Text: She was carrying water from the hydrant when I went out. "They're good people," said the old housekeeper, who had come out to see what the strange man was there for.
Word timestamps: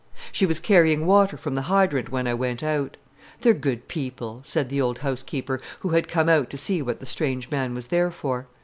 She 0.31 0.47
was 0.47 0.59
carrying 0.59 1.05
water 1.05 1.37
from 1.37 1.53
the 1.53 1.61
hydrant 1.69 2.09
when 2.11 2.25
I 2.25 2.33
went 2.33 2.63
out. 2.63 2.97
"They're 3.41 3.53
good 3.53 3.87
people," 3.87 4.41
said 4.43 4.69
the 4.69 4.81
old 4.81 4.97
housekeeper, 4.97 5.61
who 5.81 5.89
had 5.89 6.07
come 6.07 6.27
out 6.27 6.49
to 6.49 6.57
see 6.57 6.81
what 6.81 6.99
the 6.99 7.05
strange 7.05 7.51
man 7.51 7.75
was 7.75 7.85
there 7.85 8.09
for. 8.09 8.47